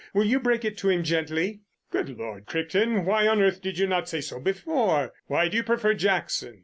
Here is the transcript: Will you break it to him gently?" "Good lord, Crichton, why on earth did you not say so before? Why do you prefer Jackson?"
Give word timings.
Will 0.15 0.25
you 0.25 0.39
break 0.39 0.65
it 0.65 0.79
to 0.79 0.89
him 0.89 1.03
gently?" 1.03 1.61
"Good 1.91 2.09
lord, 2.17 2.47
Crichton, 2.47 3.05
why 3.05 3.27
on 3.27 3.39
earth 3.39 3.61
did 3.61 3.77
you 3.77 3.85
not 3.85 4.09
say 4.09 4.19
so 4.19 4.39
before? 4.39 5.13
Why 5.27 5.47
do 5.47 5.57
you 5.57 5.63
prefer 5.63 5.93
Jackson?" 5.93 6.59